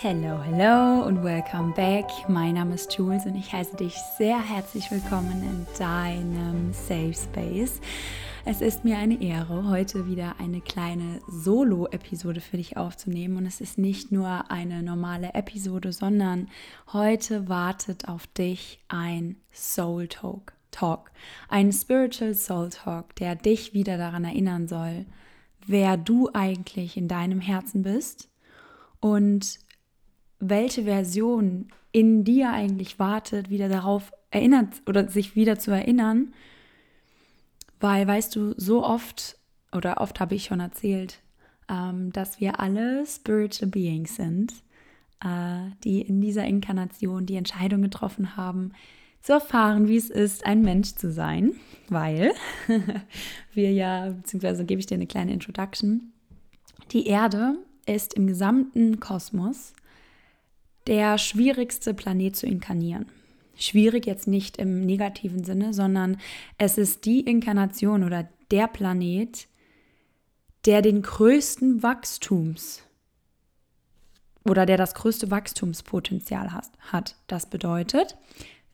[0.00, 2.06] Hello, hello und welcome back.
[2.28, 7.80] Mein Name ist Jules und ich heiße dich sehr herzlich willkommen in deinem Safe Space.
[8.44, 13.38] Es ist mir eine Ehre, heute wieder eine kleine Solo-Episode für dich aufzunehmen.
[13.38, 16.48] Und es ist nicht nur eine normale Episode, sondern
[16.92, 20.52] heute wartet auf dich ein Soul Talk.
[20.70, 21.10] Talk,
[21.48, 25.06] ein Spiritual Soul Talk, der dich wieder daran erinnern soll,
[25.66, 28.30] wer du eigentlich in deinem Herzen bist
[29.00, 29.58] und
[30.40, 36.32] welche Version in dir eigentlich wartet, wieder darauf erinnert oder sich wieder zu erinnern.
[37.80, 39.36] Weil, weißt du, so oft
[39.72, 41.20] oder oft habe ich schon erzählt,
[41.68, 44.52] ähm, dass wir alle Spiritual Beings sind,
[45.24, 48.72] äh, die in dieser Inkarnation die Entscheidung getroffen haben,
[49.20, 51.54] zu erfahren, wie es ist, ein Mensch zu sein,
[51.88, 52.32] weil
[53.52, 56.12] wir ja, beziehungsweise gebe ich dir eine kleine Introduction,
[56.92, 59.72] die Erde ist im gesamten Kosmos
[60.88, 63.06] der schwierigste Planet zu inkarnieren.
[63.56, 66.16] Schwierig jetzt nicht im negativen Sinne, sondern
[66.56, 69.46] es ist die Inkarnation oder der Planet,
[70.64, 72.82] der den größten Wachstums
[74.44, 77.16] oder der das größte Wachstumspotenzial hat.
[77.26, 78.16] Das bedeutet,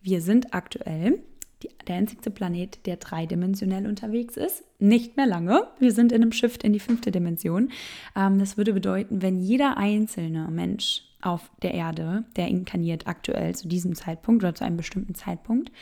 [0.01, 1.19] wir sind aktuell
[1.65, 4.65] die, der einzige Planet, der dreidimensionell unterwegs ist.
[4.79, 5.67] Nicht mehr lange.
[5.79, 7.71] Wir sind in einem Shift in die fünfte Dimension.
[8.17, 13.67] Ähm, das würde bedeuten, wenn jeder einzelne Mensch auf der Erde, der inkarniert aktuell zu
[13.67, 15.73] diesem Zeitpunkt oder zu einem bestimmten Zeitpunkt,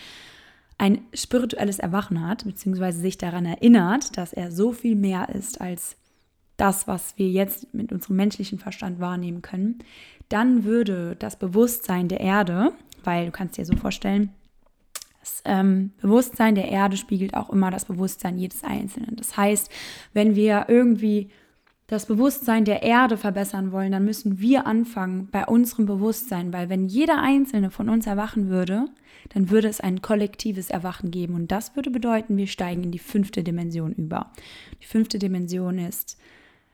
[0.78, 5.96] ein spirituelles Erwachen hat, beziehungsweise sich daran erinnert, dass er so viel mehr ist als
[6.56, 9.78] das, was wir jetzt mit unserem menschlichen Verstand wahrnehmen können,
[10.28, 12.72] dann würde das Bewusstsein der Erde,
[13.04, 14.30] weil du kannst dir so vorstellen,
[15.22, 19.14] das ähm, Bewusstsein der Erde spiegelt auch immer das Bewusstsein jedes Einzelnen.
[19.14, 19.70] Das heißt,
[20.12, 21.30] wenn wir irgendwie
[21.86, 26.86] das Bewusstsein der Erde verbessern wollen, dann müssen wir anfangen bei unserem Bewusstsein, weil wenn
[26.86, 28.86] jeder einzelne von uns erwachen würde,
[29.28, 32.98] dann würde es ein kollektives Erwachen geben und das würde bedeuten, wir steigen in die
[32.98, 34.32] fünfte Dimension über.
[34.80, 36.18] Die fünfte Dimension ist,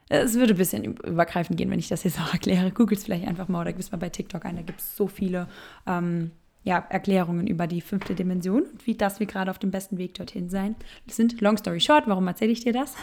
[0.09, 2.70] es würde ein bisschen übergreifend gehen, wenn ich das jetzt auch erkläre.
[2.70, 5.06] Googelt es vielleicht einfach mal oder gibst mal bei TikTok ein, da gibt es so
[5.06, 5.48] viele
[5.86, 6.30] ähm,
[6.68, 10.12] ja, Erklärungen über die fünfte Dimension und wie das wir gerade auf dem besten Weg
[10.12, 10.76] dorthin sein.
[11.06, 12.94] Das sind, long story short, warum erzähle ich dir das?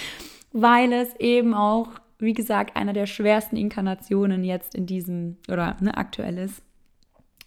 [0.52, 1.88] weil es eben auch,
[2.18, 6.62] wie gesagt, einer der schwersten Inkarnationen jetzt in diesem oder ne, aktuell ist.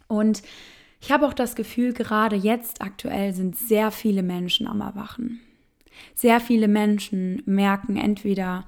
[0.07, 0.43] Und
[1.01, 5.41] ich habe auch das Gefühl, gerade jetzt aktuell sind sehr viele Menschen am Erwachen.
[6.13, 8.65] Sehr viele Menschen merken entweder,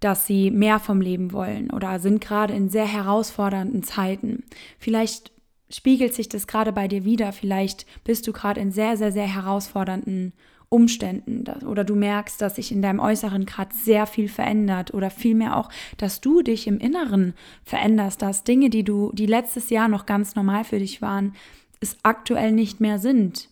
[0.00, 4.44] dass sie mehr vom Leben wollen oder sind gerade in sehr herausfordernden Zeiten.
[4.78, 5.32] Vielleicht
[5.72, 9.26] spiegelt sich das gerade bei dir wieder, vielleicht bist du gerade in sehr, sehr, sehr
[9.26, 10.32] herausfordernden
[10.72, 15.58] Umständen oder du merkst, dass sich in deinem Äußeren gerade sehr viel verändert oder vielmehr
[15.58, 15.68] auch,
[15.98, 20.34] dass du dich im Inneren veränderst, dass Dinge, die du, die letztes Jahr noch ganz
[20.34, 21.34] normal für dich waren,
[21.80, 23.50] es aktuell nicht mehr sind,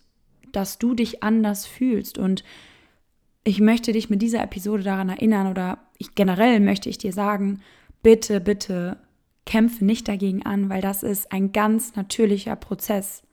[0.51, 2.17] dass du dich anders fühlst.
[2.17, 2.43] Und
[3.43, 7.61] ich möchte dich mit dieser Episode daran erinnern oder ich generell möchte ich dir sagen,
[8.01, 8.97] bitte, bitte
[9.45, 13.23] kämpfe nicht dagegen an, weil das ist ein ganz natürlicher Prozess.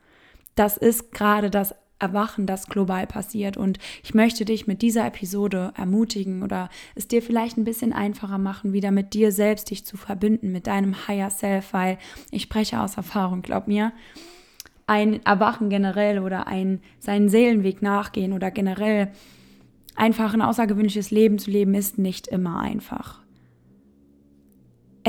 [0.54, 3.56] Das ist gerade das Erwachen, das global passiert.
[3.56, 8.38] Und ich möchte dich mit dieser Episode ermutigen oder es dir vielleicht ein bisschen einfacher
[8.38, 11.98] machen, wieder mit dir selbst dich zu verbinden, mit deinem Higher Self, weil
[12.30, 13.92] ich spreche aus Erfahrung, glaub mir.
[14.86, 19.12] Ein Erwachen generell oder ein seinen Seelenweg nachgehen oder generell
[19.96, 23.20] einfach ein außergewöhnliches Leben zu leben, ist nicht immer einfach.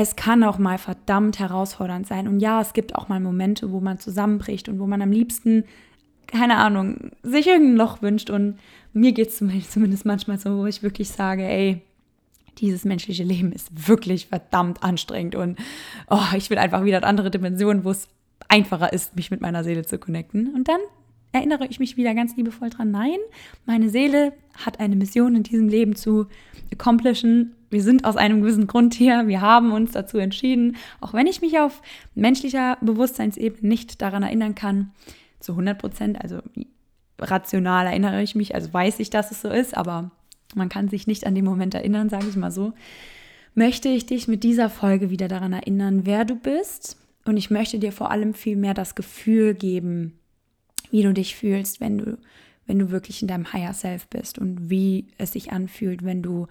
[0.02, 2.26] Es kann auch mal verdammt herausfordernd sein.
[2.26, 5.64] Und ja, es gibt auch mal Momente, wo man zusammenbricht und wo man am liebsten
[6.26, 8.30] keine Ahnung, sich irgendein Loch wünscht.
[8.30, 8.58] Und
[8.94, 9.36] mir geht es
[9.70, 11.82] zumindest manchmal so, wo ich wirklich sage, ey,
[12.58, 15.58] dieses menschliche Leben ist wirklich verdammt anstrengend und
[16.08, 18.08] oh, ich will einfach wieder andere Dimensionen, wo es
[18.48, 20.54] einfacher ist, mich mit meiner Seele zu connecten.
[20.54, 20.80] Und dann
[21.32, 23.18] erinnere ich mich wieder ganz liebevoll dran, nein,
[23.66, 24.32] meine Seele
[24.64, 26.26] hat eine Mission in diesem Leben zu
[26.72, 27.54] accomplishen.
[27.70, 31.40] Wir sind aus einem gewissen Grund hier, wir haben uns dazu entschieden, auch wenn ich
[31.40, 31.82] mich auf
[32.14, 34.90] menschlicher Bewusstseinsebene nicht daran erinnern kann,
[35.38, 36.40] zu 100 Prozent, also
[37.18, 40.10] rational erinnere ich mich, also weiß ich, dass es so ist, aber
[40.54, 42.72] man kann sich nicht an den Moment erinnern, sage ich mal so,
[43.54, 46.96] möchte ich dich mit dieser Folge wieder daran erinnern, wer du bist.
[47.24, 50.18] Und ich möchte dir vor allem viel mehr das Gefühl geben,
[50.90, 52.18] wie du dich fühlst, wenn du,
[52.66, 56.46] wenn du wirklich in deinem Higher Self bist und wie es sich anfühlt, wenn du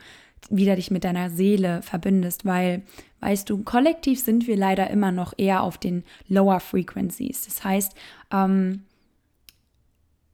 [0.50, 2.84] wieder dich mit deiner Seele verbindest, weil,
[3.20, 7.46] weißt du, kollektiv sind wir leider immer noch eher auf den Lower Frequencies.
[7.46, 7.94] Das heißt,
[8.32, 8.84] ähm,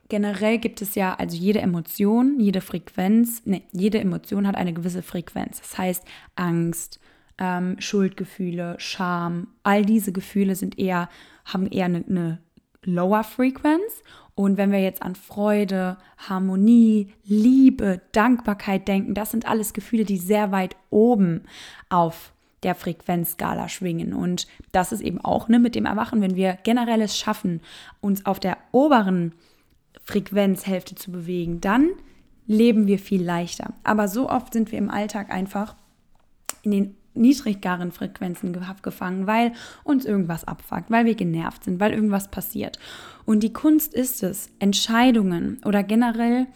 [0.09, 5.01] generell gibt es ja, also jede Emotion, jede Frequenz, nee, jede Emotion hat eine gewisse
[5.01, 5.59] Frequenz.
[5.59, 6.03] Das heißt,
[6.35, 6.99] Angst,
[7.37, 11.09] ähm, Schuldgefühle, Scham, all diese Gefühle sind eher,
[11.45, 12.39] haben eher eine, eine
[12.83, 14.03] Lower Frequenz.
[14.35, 20.17] Und wenn wir jetzt an Freude, Harmonie, Liebe, Dankbarkeit denken, das sind alles Gefühle, die
[20.17, 21.43] sehr weit oben
[21.89, 22.33] auf
[22.63, 24.13] der Frequenzskala schwingen.
[24.13, 27.61] Und das ist eben auch ne, mit dem Erwachen, wenn wir generell es schaffen,
[28.01, 29.33] uns auf der oberen
[30.03, 31.89] Frequenzhälfte zu bewegen, dann
[32.45, 33.73] leben wir viel leichter.
[33.83, 35.75] Aber so oft sind wir im Alltag einfach
[36.63, 39.53] in den niedrigeren Frequenzen gefangen, weil
[39.83, 42.79] uns irgendwas abfuckt, weil wir genervt sind, weil irgendwas passiert.
[43.25, 46.47] Und die Kunst ist es, Entscheidungen oder generell,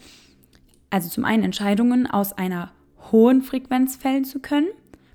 [0.90, 2.72] also zum einen Entscheidungen aus einer
[3.12, 4.68] hohen Frequenz fällen zu können,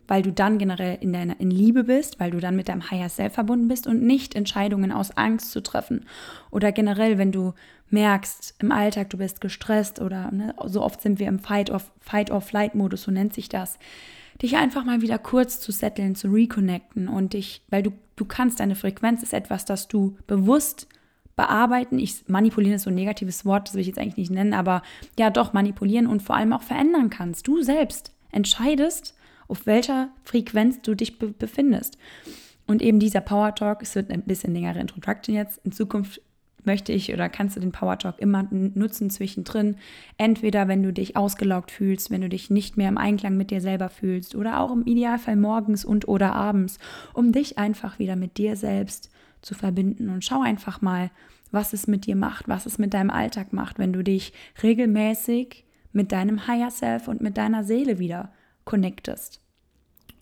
[0.07, 3.09] weil du dann generell in deiner in Liebe bist, weil du dann mit deinem Higher
[3.09, 6.05] Self verbunden bist und nicht Entscheidungen aus Angst zu treffen
[6.51, 7.53] oder generell, wenn du
[7.89, 11.91] merkst im Alltag, du bist gestresst oder ne, so oft sind wir im Fight of
[11.99, 13.77] Fight or Flight Modus, so nennt sich das
[14.41, 18.59] dich einfach mal wieder kurz zu setteln, zu reconnecten und dich, weil du, du kannst,
[18.59, 20.87] deine Frequenz ist etwas, das du bewusst
[21.35, 21.99] bearbeiten.
[21.99, 24.81] Ich manipulieren ist so ein negatives Wort, das will ich jetzt eigentlich nicht nennen, aber
[25.17, 27.47] ja doch manipulieren und vor allem auch verändern kannst.
[27.47, 29.15] Du selbst entscheidest,
[29.47, 31.97] auf welcher Frequenz du dich be befindest.
[32.67, 35.59] Und eben dieser Power Talk, es wird ein bisschen längere Introduction jetzt.
[35.63, 36.21] In Zukunft
[36.65, 39.77] möchte ich oder kannst du den Power Talk immer nutzen zwischendrin.
[40.17, 43.61] Entweder wenn du dich ausgelaugt fühlst, wenn du dich nicht mehr im Einklang mit dir
[43.61, 46.79] selber fühlst oder auch im Idealfall morgens und oder abends,
[47.13, 49.09] um dich einfach wieder mit dir selbst
[49.41, 50.09] zu verbinden.
[50.09, 51.11] Und schau einfach mal,
[51.51, 55.63] was es mit dir macht, was es mit deinem Alltag macht, wenn du dich regelmäßig
[55.93, 58.33] mit deinem Higher Self und mit deiner Seele wieder
[58.65, 59.41] connectest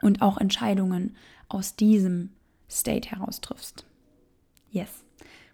[0.01, 1.15] und auch Entscheidungen
[1.49, 2.29] aus diesem
[2.69, 3.85] State heraus triffst.
[4.69, 5.02] Yes.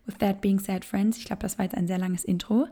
[0.10, 2.68] With that being said, Friends, ich glaube, das war jetzt ein sehr langes Intro.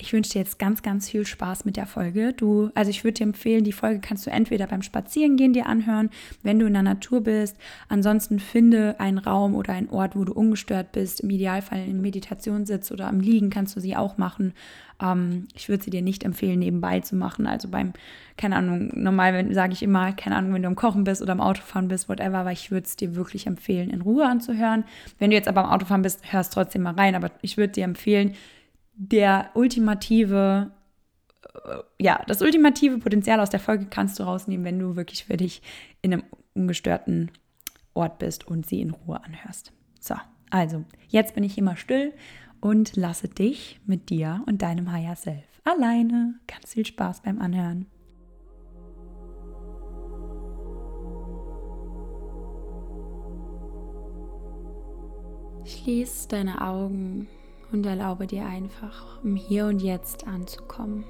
[0.00, 2.32] Ich wünsche dir jetzt ganz, ganz viel Spaß mit der Folge.
[2.32, 6.10] Du, also ich würde dir empfehlen, die Folge kannst du entweder beim Spazierengehen dir anhören,
[6.44, 7.56] wenn du in der Natur bist.
[7.88, 11.20] Ansonsten finde einen Raum oder einen Ort, wo du ungestört bist.
[11.20, 14.54] Im Idealfall in Meditation sitzt oder am Liegen kannst du sie auch machen.
[15.02, 17.48] Ähm, ich würde sie dir nicht empfehlen, nebenbei zu machen.
[17.48, 17.92] Also beim,
[18.36, 21.40] keine Ahnung, normal sage ich immer, keine Ahnung, wenn du am Kochen bist oder am
[21.40, 24.84] Autofahren bist, whatever, aber ich würde es dir wirklich empfehlen, in Ruhe anzuhören.
[25.18, 27.16] Wenn du jetzt aber am Autofahren bist, hörst trotzdem mal rein.
[27.16, 28.34] Aber ich würde dir empfehlen,
[28.98, 30.72] der ultimative,
[31.64, 35.36] äh, ja, das ultimative Potenzial aus der Folge kannst du rausnehmen, wenn du wirklich für
[35.36, 35.62] dich
[36.02, 36.24] in einem
[36.54, 37.30] ungestörten
[37.94, 39.72] Ort bist und sie in Ruhe anhörst.
[40.00, 40.16] So,
[40.50, 42.12] also, jetzt bin ich immer still
[42.60, 46.34] und lasse dich mit dir und deinem Higher Self alleine.
[46.48, 47.86] Ganz viel Spaß beim Anhören.
[55.64, 57.28] Schließ deine Augen
[57.72, 61.04] und erlaube dir einfach, im Hier und Jetzt anzukommen.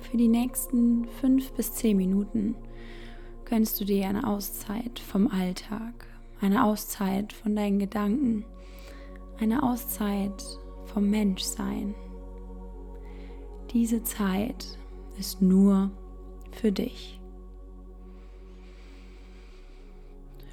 [0.00, 2.56] Für die nächsten fünf bis zehn Minuten
[3.44, 6.06] gönnst du dir eine Auszeit vom Alltag,
[6.40, 8.44] eine Auszeit von deinen Gedanken,
[9.38, 10.42] eine Auszeit
[10.86, 11.94] vom Menschsein.
[13.72, 14.78] Diese Zeit
[15.18, 15.90] ist nur
[16.50, 17.20] für dich.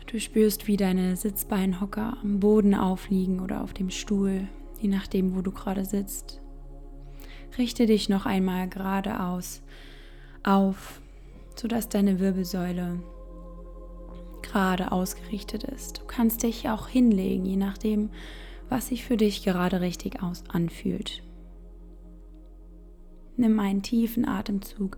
[0.08, 4.48] Du spürst, wie deine Sitzbeinhocker am Boden aufliegen oder auf dem Stuhl
[4.80, 6.42] je nachdem, wo du gerade sitzt.
[7.58, 9.62] Richte dich noch einmal geradeaus
[10.44, 11.02] auf,
[11.56, 13.00] sodass deine Wirbelsäule
[14.42, 16.00] gerade ausgerichtet ist.
[16.00, 18.10] Du kannst dich auch hinlegen, je nachdem,
[18.70, 21.24] was sich für dich gerade richtig aus anfühlt.
[23.38, 24.98] Nimm einen tiefen Atemzug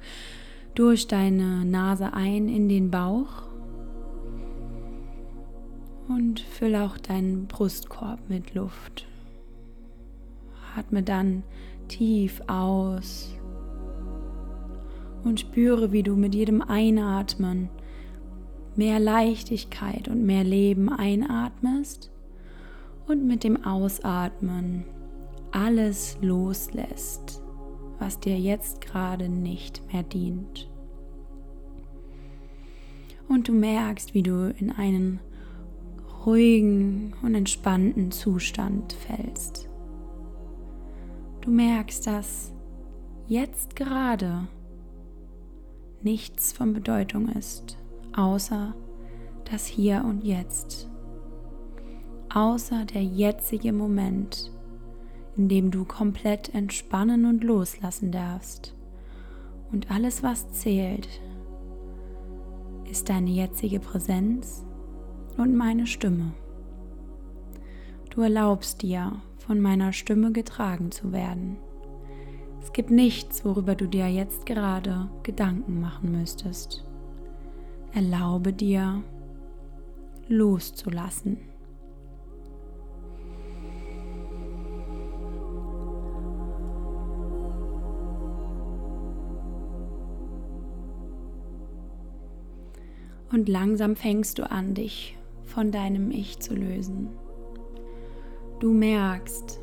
[0.76, 3.44] durch deine Nase ein in den Bauch
[6.08, 9.08] und fülle auch deinen Brustkorb mit Luft.
[10.76, 11.44] Atme dann
[11.88, 13.36] tief aus
[15.24, 17.70] und spüre, wie du mit jedem Einatmen
[18.76, 22.12] mehr Leichtigkeit und mehr Leben einatmest
[23.08, 24.86] und mit dem Ausatmen
[25.52, 27.42] alles loslässt,
[28.00, 30.70] was dir jetzt gerade nicht mehr dient.
[33.28, 35.20] Und du merkst, wie du in einen
[36.26, 39.71] ruhigen und entspannten Zustand fällst.
[41.42, 42.54] Du merkst, dass
[43.28, 44.48] jetzt gerade
[46.04, 47.80] nichts von Bedeutung ist,
[48.16, 48.76] außer
[49.50, 50.88] das Hier und Jetzt.
[52.32, 54.52] Außer der jetzige Moment,
[55.36, 58.76] in dem du komplett entspannen und loslassen darfst.
[59.72, 61.10] Und alles, was zählt,
[62.90, 64.64] ist deine jetzige Präsenz
[65.38, 66.34] und meine Stimme.
[68.12, 71.58] Du erlaubst dir, von meiner Stimme getragen zu werden.
[72.62, 76.86] Es gibt nichts, worüber du dir jetzt gerade Gedanken machen müsstest.
[77.92, 79.04] Erlaube dir,
[80.30, 81.38] loszulassen.
[93.34, 97.10] Und langsam fängst du an, dich von deinem Ich zu lösen.
[98.62, 99.60] Du merkst,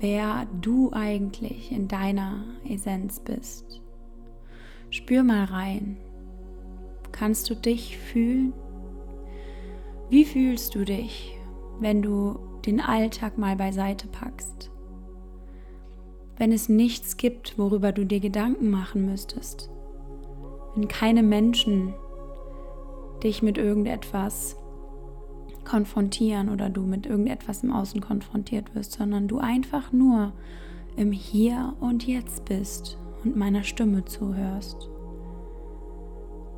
[0.00, 3.82] wer du eigentlich in deiner Essenz bist.
[4.88, 5.98] Spür mal rein.
[7.12, 8.54] Kannst du dich fühlen?
[10.08, 11.38] Wie fühlst du dich,
[11.78, 14.70] wenn du den Alltag mal beiseite packst?
[16.38, 19.70] Wenn es nichts gibt, worüber du dir Gedanken machen müsstest?
[20.74, 21.92] Wenn keine Menschen
[23.22, 24.56] dich mit irgendetwas
[25.64, 30.32] konfrontieren oder du mit irgendetwas im Außen konfrontiert wirst, sondern du einfach nur
[30.96, 34.88] im Hier und Jetzt bist und meiner Stimme zuhörst.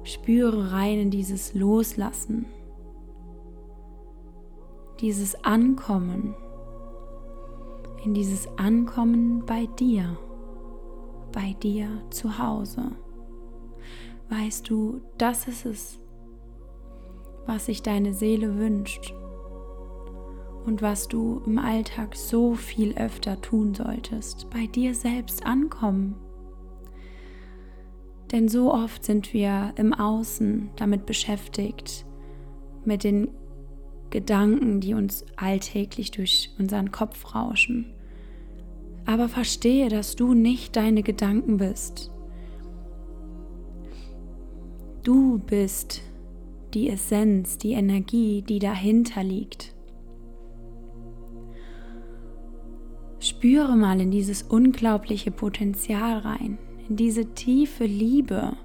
[0.03, 2.47] Spüre rein in dieses Loslassen,
[5.01, 6.35] dieses Ankommen,
[8.05, 10.19] in dieses Ankommen bei dir,
[11.33, 12.93] bei dir zu Hause.
[14.29, 15.99] Weißt du, das ist es,
[17.47, 19.15] was sich deine Seele wünscht
[20.65, 26.17] und was du im Alltag so viel öfter tun solltest, bei dir selbst ankommen.
[28.33, 32.07] Denn so oft sind wir im Außen damit beschäftigt,
[32.85, 33.29] mit den
[34.11, 37.93] Gedanken, die uns alltäglich durch unseren Kopf rauschen.
[39.07, 42.11] Aber verstehe, dass du nicht deine Gedanken bist.
[45.03, 46.03] Du bist
[46.75, 49.75] die Essenz, die Energie, die dahinter liegt.
[53.21, 58.57] Spüre mal in dieses unglaubliche Potenzial rein, in diese tiefe Liebe.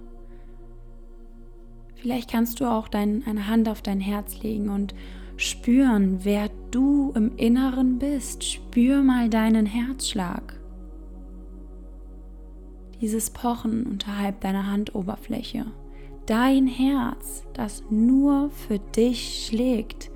[1.96, 4.96] Vielleicht kannst du auch dein, eine Hand auf dein Herz legen und
[5.38, 8.44] spüren, wer du im Inneren bist.
[8.44, 10.60] Spür mal deinen Herzschlag.
[13.00, 15.68] Dieses Pochen unterhalb deiner Handoberfläche
[16.30, 20.12] dein Herz, das nur für dich schlägt.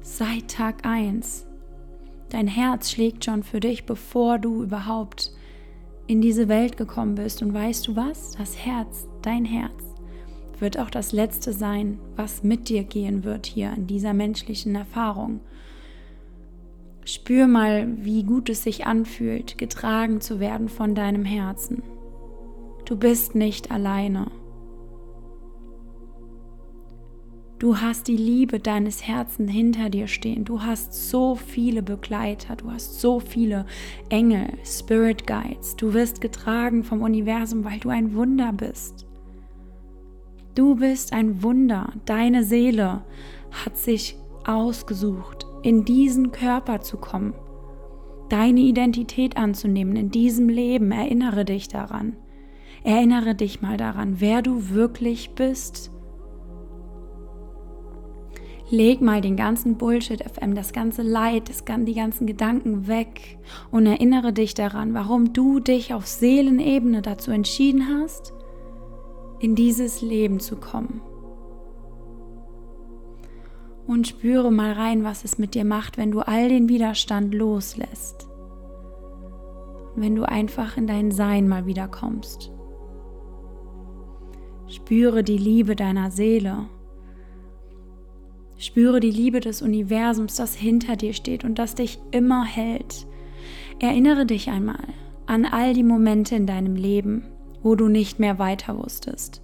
[0.00, 1.46] Seit Tag 1.
[2.30, 5.32] Dein Herz schlägt schon für dich, bevor du überhaupt
[6.06, 7.42] in diese Welt gekommen bist.
[7.42, 8.32] Und weißt du was?
[8.32, 9.84] Das Herz, dein Herz,
[10.58, 15.40] wird auch das Letzte sein, was mit dir gehen wird hier in dieser menschlichen Erfahrung.
[17.04, 21.82] Spür mal, wie gut es sich anfühlt, getragen zu werden von deinem Herzen.
[22.86, 24.30] Du bist nicht alleine.
[27.60, 30.46] Du hast die Liebe deines Herzens hinter dir stehen.
[30.46, 32.56] Du hast so viele Begleiter.
[32.56, 33.66] Du hast so viele
[34.08, 35.76] Engel, Spirit Guides.
[35.76, 39.06] Du wirst getragen vom Universum, weil du ein Wunder bist.
[40.54, 41.92] Du bist ein Wunder.
[42.06, 43.04] Deine Seele
[43.50, 47.34] hat sich ausgesucht, in diesen Körper zu kommen,
[48.30, 50.92] deine Identität anzunehmen in diesem Leben.
[50.92, 52.16] Erinnere dich daran.
[52.84, 55.90] Erinnere dich mal daran, wer du wirklich bist
[58.70, 63.38] Leg mal den ganzen Bullshit FM, das ganze Leid, das, die ganzen Gedanken weg
[63.72, 68.32] und erinnere dich daran, warum du dich auf Seelenebene dazu entschieden hast,
[69.40, 71.00] in dieses Leben zu kommen.
[73.88, 78.28] Und spüre mal rein, was es mit dir macht, wenn du all den Widerstand loslässt.
[79.96, 82.52] Wenn du einfach in dein Sein mal wiederkommst.
[84.68, 86.68] Spüre die Liebe deiner Seele
[88.60, 93.06] Spüre die Liebe des Universums, das hinter dir steht und das dich immer hält.
[93.78, 94.86] Erinnere dich einmal
[95.24, 97.24] an all die Momente in deinem Leben,
[97.62, 99.40] wo du nicht mehr weiter wusstest.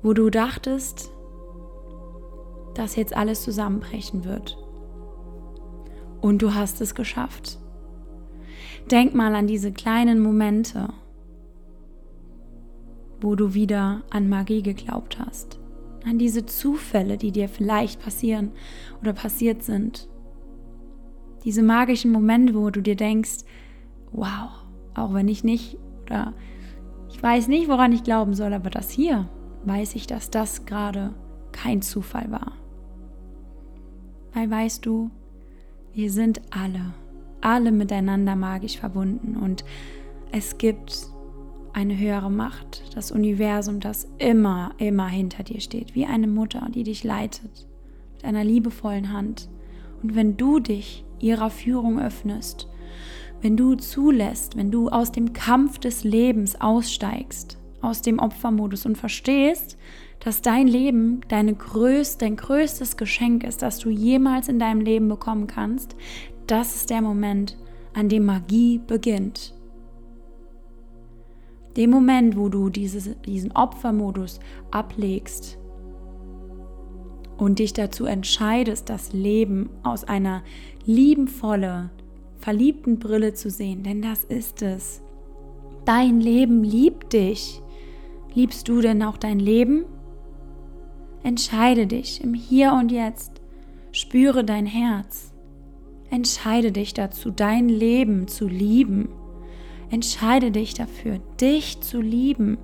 [0.00, 1.10] Wo du dachtest,
[2.74, 4.56] dass jetzt alles zusammenbrechen wird.
[6.20, 7.58] Und du hast es geschafft.
[8.92, 10.88] Denk mal an diese kleinen Momente,
[13.20, 15.58] wo du wieder an Magie geglaubt hast
[16.04, 18.52] an diese Zufälle, die dir vielleicht passieren
[19.00, 20.08] oder passiert sind.
[21.44, 23.44] Diese magischen Momente, wo du dir denkst,
[24.12, 24.50] wow,
[24.94, 26.34] auch wenn ich nicht oder
[27.08, 29.28] ich weiß nicht, woran ich glauben soll, aber das hier
[29.64, 31.14] weiß ich, dass das gerade
[31.52, 32.52] kein Zufall war.
[34.32, 35.10] Weil weißt du,
[35.92, 36.92] wir sind alle,
[37.40, 39.64] alle miteinander magisch verbunden und
[40.32, 41.06] es gibt
[41.74, 46.84] eine höhere Macht, das Universum, das immer, immer hinter dir steht, wie eine Mutter, die
[46.84, 47.66] dich leitet,
[48.14, 49.50] mit einer liebevollen Hand.
[50.02, 52.68] Und wenn du dich ihrer Führung öffnest,
[53.42, 58.96] wenn du zulässt, wenn du aus dem Kampf des Lebens aussteigst, aus dem Opfermodus und
[58.96, 59.76] verstehst,
[60.20, 65.08] dass dein Leben deine größte, dein größtes Geschenk ist, das du jemals in deinem Leben
[65.08, 65.96] bekommen kannst,
[66.46, 67.58] das ist der Moment,
[67.94, 69.54] an dem Magie beginnt.
[71.76, 74.40] Dem Moment, wo du dieses, diesen Opfermodus
[74.70, 75.58] ablegst
[77.36, 80.42] und dich dazu entscheidest, das Leben aus einer
[80.84, 81.90] liebenvollen,
[82.38, 85.02] verliebten Brille zu sehen, denn das ist es.
[85.84, 87.60] Dein Leben liebt dich.
[88.34, 89.84] Liebst du denn auch dein Leben?
[91.22, 93.40] Entscheide dich im Hier und Jetzt.
[93.92, 95.32] Spüre dein Herz.
[96.10, 99.08] Entscheide dich dazu, dein Leben zu lieben.
[99.94, 102.58] Entscheide dich dafür, dich zu lieben.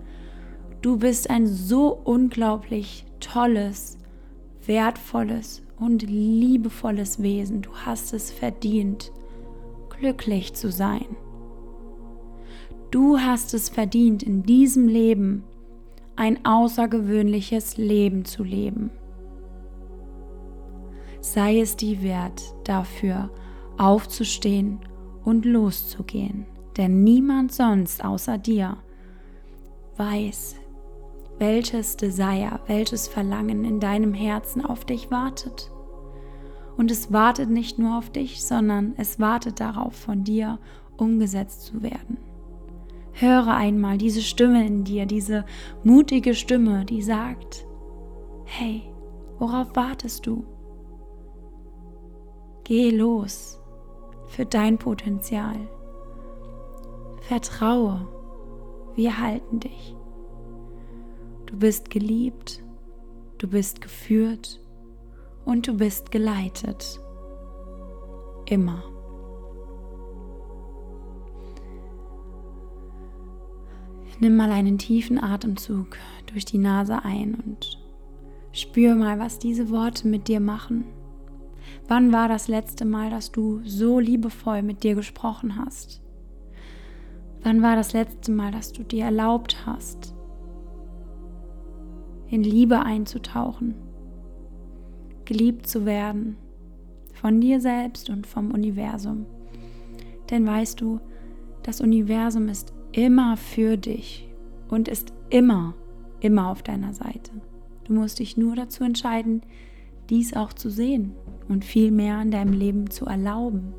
[0.82, 3.98] Du bist ein so unglaublich tolles,
[4.66, 7.62] wertvolles und liebevolles Wesen.
[7.62, 9.12] Du hast es verdient,
[9.90, 11.06] glücklich zu sein.
[12.90, 15.44] Du hast es verdient, in diesem Leben
[16.16, 18.90] ein außergewöhnliches Leben zu leben.
[21.20, 23.30] Sei es die wert, dafür
[23.78, 24.80] aufzustehen
[25.24, 26.46] und loszugehen,
[26.80, 28.78] denn niemand sonst außer dir
[29.98, 30.56] weiß,
[31.38, 35.70] welches Desire, welches Verlangen in deinem Herzen auf dich wartet.
[36.78, 40.58] Und es wartet nicht nur auf dich, sondern es wartet darauf, von dir
[40.96, 42.16] umgesetzt zu werden.
[43.12, 45.44] Höre einmal diese Stimme in dir, diese
[45.84, 47.66] mutige Stimme, die sagt,
[48.46, 48.84] hey,
[49.38, 50.46] worauf wartest du?
[52.64, 53.60] Geh los
[54.28, 55.58] für dein Potenzial.
[57.30, 58.08] Vertraue,
[58.96, 59.94] wir halten dich.
[61.46, 62.60] Du bist geliebt,
[63.38, 64.58] du bist geführt
[65.44, 66.98] und du bist geleitet.
[68.46, 68.82] Immer.
[74.18, 75.98] Nimm mal einen tiefen Atemzug
[76.32, 77.80] durch die Nase ein und
[78.50, 80.84] spür mal, was diese Worte mit dir machen.
[81.86, 86.02] Wann war das letzte Mal, dass du so liebevoll mit dir gesprochen hast?
[87.42, 90.14] Wann war das letzte Mal, dass du dir erlaubt hast,
[92.28, 93.74] in Liebe einzutauchen,
[95.24, 96.36] geliebt zu werden
[97.14, 99.26] von dir selbst und vom Universum.
[100.30, 101.00] Denn weißt du,
[101.62, 104.28] das Universum ist immer für dich
[104.68, 105.74] und ist immer,
[106.20, 107.32] immer auf deiner Seite.
[107.84, 109.42] Du musst dich nur dazu entscheiden,
[110.08, 111.12] dies auch zu sehen
[111.48, 113.74] und viel mehr in deinem Leben zu erlauben.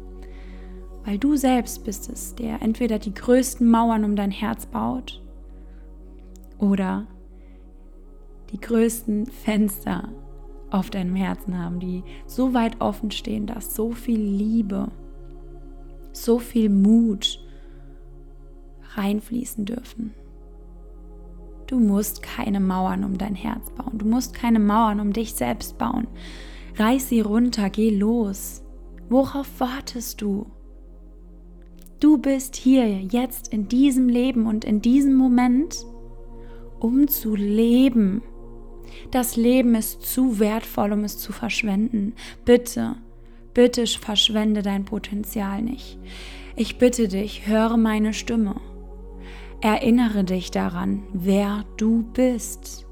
[1.04, 5.22] Weil du selbst bist es, der entweder die größten Mauern um dein Herz baut
[6.60, 7.08] oder
[8.52, 10.10] die größten Fenster
[10.70, 14.92] auf deinem Herzen haben, die so weit offen stehen, dass so viel Liebe,
[16.14, 17.40] so viel Mut
[18.96, 20.14] reinfließen dürfen.
[21.68, 23.98] Du musst keine Mauern um dein Herz bauen.
[23.98, 26.08] Du musst keine Mauern um dich selbst bauen.
[26.78, 28.62] Reiß sie runter, geh los.
[29.10, 30.48] Worauf wartest du?
[32.02, 35.86] Du bist hier jetzt in diesem Leben und in diesem Moment,
[36.80, 38.22] um zu leben
[39.12, 42.14] das Leben ist zu wertvoll, um es zu verschwenden.
[42.46, 42.96] Bitte,
[43.54, 45.98] bitte verschwende dein Potenzial nicht.
[46.56, 48.56] Ich bitte dich, höre meine Stimme.
[49.62, 52.86] Erinnere dich daran, wer du bist.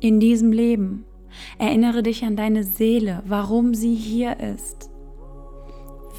[0.00, 1.04] In diesem Leben.
[1.58, 4.90] Erinnere dich an deine Seele, warum sie hier ist.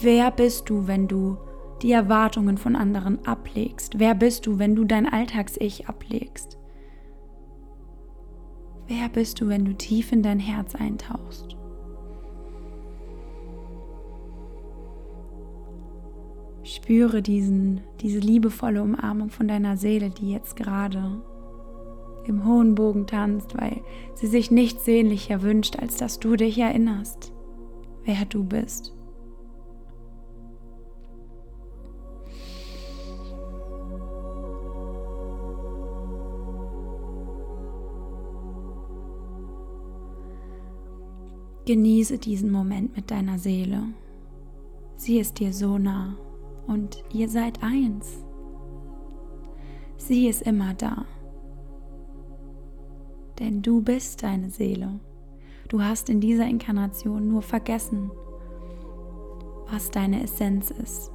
[0.01, 1.37] Wer bist du, wenn du
[1.81, 3.99] die Erwartungen von anderen ablegst?
[3.99, 6.57] Wer bist du, wenn du dein Alltags-Ich ablegst?
[8.87, 11.57] Wer bist du, wenn du tief in dein Herz eintauchst?
[16.63, 21.21] Spüre diesen, diese liebevolle Umarmung von deiner Seele, die jetzt gerade
[22.25, 23.81] im hohen Bogen tanzt, weil
[24.15, 27.33] sie sich nichts sehnlicher wünscht, als dass du dich erinnerst,
[28.03, 28.96] wer du bist.
[41.67, 43.83] Genieße diesen Moment mit deiner Seele.
[44.95, 46.15] Sie ist dir so nah
[46.65, 48.23] und ihr seid eins.
[49.97, 51.05] Sie ist immer da.
[53.37, 55.01] Denn du bist deine Seele.
[55.67, 58.11] Du hast in dieser Inkarnation nur vergessen,
[59.69, 61.11] was deine Essenz ist.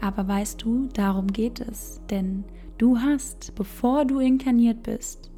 [0.00, 2.42] Aber weißt du, darum geht es, denn
[2.78, 5.31] du hast, bevor du inkarniert bist,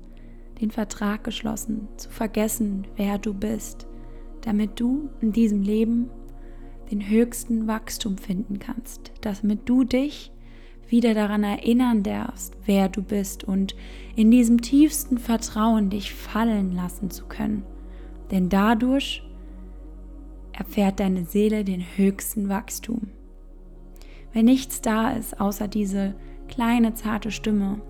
[0.60, 3.86] den Vertrag geschlossen, zu vergessen, wer du bist,
[4.42, 6.10] damit du in diesem Leben
[6.90, 10.30] den höchsten Wachstum finden kannst, damit du dich
[10.88, 13.74] wieder daran erinnern darfst, wer du bist und
[14.16, 17.64] in diesem tiefsten Vertrauen dich fallen lassen zu können.
[18.30, 19.22] Denn dadurch
[20.52, 23.08] erfährt deine Seele den höchsten Wachstum.
[24.32, 26.14] Wenn nichts da ist außer diese
[26.48, 27.80] kleine zarte Stimme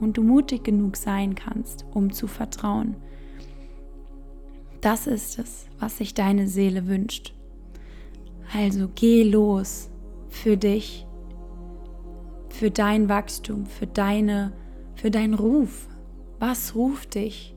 [0.00, 2.96] und du mutig genug sein kannst, um zu vertrauen,
[4.80, 7.34] das ist es, was sich deine Seele wünscht.
[8.54, 9.90] Also geh los
[10.28, 11.06] für dich,
[12.48, 14.52] für dein Wachstum, für deine,
[14.94, 15.88] für deinen Ruf.
[16.38, 17.54] Was ruft dich?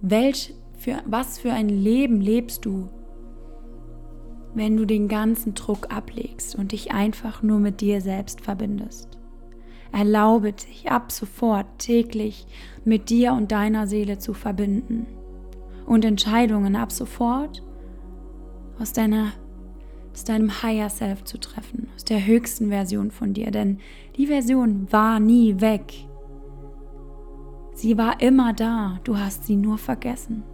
[0.00, 2.88] Welch, für, was für ein Leben lebst du,
[4.54, 9.18] wenn du den ganzen Druck ablegst und dich einfach nur mit dir selbst verbindest?
[9.94, 12.46] Erlaube dich ab sofort täglich
[12.84, 15.06] mit dir und deiner Seele zu verbinden
[15.86, 17.62] und Entscheidungen ab sofort
[18.80, 19.32] aus deiner
[20.12, 23.78] aus deinem Higher Self zu treffen, aus der höchsten Version von dir, denn
[24.16, 25.92] die Version war nie weg.
[27.74, 30.44] Sie war immer da, du hast sie nur vergessen.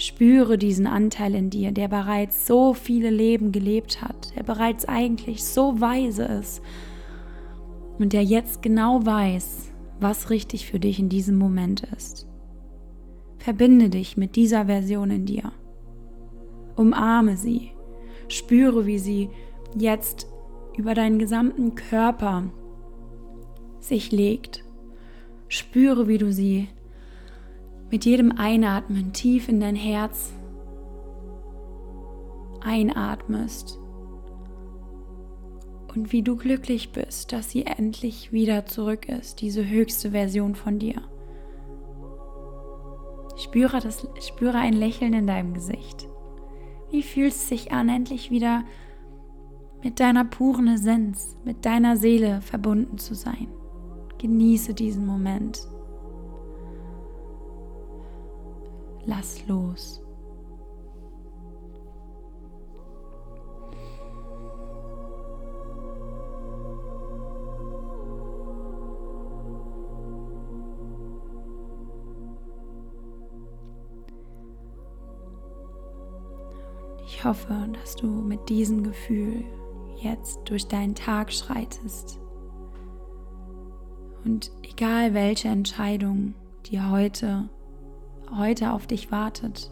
[0.00, 5.44] Spüre diesen Anteil in dir, der bereits so viele Leben gelebt hat, der bereits eigentlich
[5.44, 6.62] so weise ist
[7.98, 12.28] und der jetzt genau weiß, was richtig für dich in diesem Moment ist.
[13.38, 15.50] Verbinde dich mit dieser Version in dir.
[16.76, 17.72] Umarme sie.
[18.28, 19.30] Spüre, wie sie
[19.76, 20.28] jetzt
[20.76, 22.44] über deinen gesamten Körper
[23.80, 24.62] sich legt.
[25.48, 26.68] Spüre, wie du sie
[27.90, 30.32] mit jedem Einatmen tief in dein Herz
[32.60, 33.78] einatmest
[35.94, 40.78] und wie du glücklich bist, dass sie endlich wieder zurück ist, diese höchste Version von
[40.78, 41.02] dir.
[43.36, 46.08] Spüre, das, spüre ein Lächeln in deinem Gesicht.
[46.90, 48.64] Wie fühlt es sich an, endlich wieder
[49.82, 53.48] mit deiner puren Essenz, mit deiner Seele verbunden zu sein?
[54.18, 55.68] Genieße diesen Moment.
[59.08, 60.02] Lass los.
[77.06, 79.42] Ich hoffe, dass du mit diesem Gefühl
[80.02, 82.20] jetzt durch deinen Tag schreitest.
[84.26, 86.34] Und egal welche Entscheidung
[86.66, 87.48] dir heute,
[88.36, 89.70] heute auf dich wartet,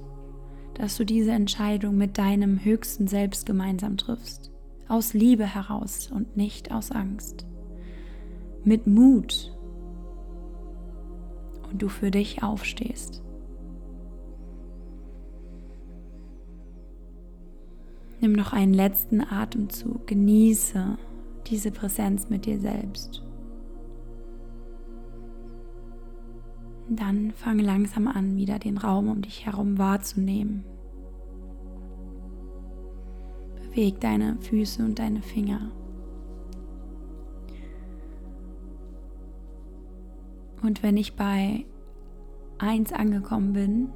[0.75, 4.53] dass du diese Entscheidung mit deinem höchsten Selbst gemeinsam triffst.
[4.89, 7.47] Aus Liebe heraus und nicht aus Angst.
[8.65, 9.53] Mit Mut.
[11.71, 13.23] Und du für dich aufstehst.
[18.21, 20.97] Nimm noch einen letzten Atemzug, genieße
[21.49, 23.26] diese Präsenz mit dir selbst.
[26.89, 30.65] Dann fange langsam an, wieder den Raum um dich herum wahrzunehmen.
[33.57, 35.73] Beweg deine Füße und deine Finger.
[40.63, 41.65] Und wenn ich bei
[42.59, 43.89] 1 angekommen bin,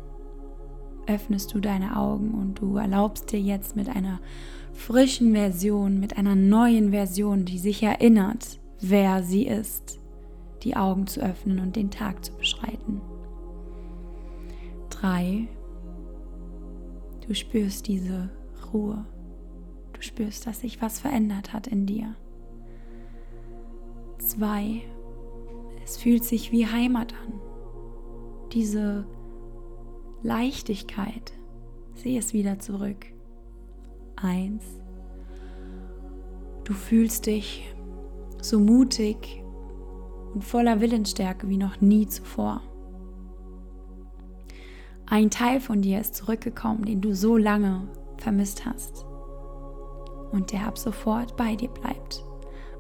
[1.07, 4.21] öffnest du deine Augen und du erlaubst dir jetzt mit einer
[4.73, 10.00] frischen Version, mit einer neuen Version, die sich erinnert, wer sie ist,
[10.63, 13.01] die Augen zu öffnen und den Tag zu beschreiten.
[14.91, 15.49] Drei.
[17.27, 18.31] Du spürst diese
[18.73, 19.07] Ruhe.
[19.93, 22.15] Du spürst, dass sich was verändert hat in dir.
[24.19, 24.83] Zwei.
[25.85, 27.41] Es fühlt sich wie Heimat an.
[28.53, 29.07] Diese
[30.23, 31.33] Leichtigkeit.
[31.95, 33.07] Sieh es wieder zurück.
[34.17, 34.65] Eins.
[36.65, 37.75] Du fühlst dich
[38.41, 39.40] so mutig
[40.35, 42.63] und voller Willensstärke wie noch nie zuvor.
[45.07, 47.89] Ein Teil von dir ist zurückgekommen, den du so lange
[48.19, 49.05] vermisst hast.
[50.31, 52.25] Und der ab sofort bei dir bleibt,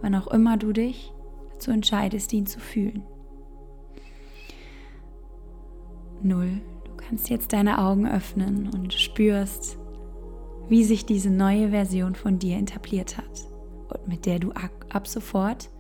[0.00, 1.12] wann auch immer du dich
[1.52, 3.02] dazu entscheidest, ihn zu fühlen.
[6.22, 6.60] Null
[7.10, 9.76] kannst jetzt deine Augen öffnen und spürst,
[10.68, 13.48] wie sich diese neue Version von dir etabliert hat
[13.88, 15.70] und mit der du ab sofort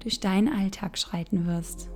[0.00, 1.90] durch deinen Alltag schreiten wirst.